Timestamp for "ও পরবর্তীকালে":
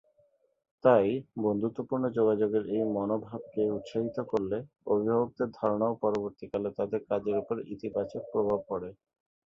5.89-6.69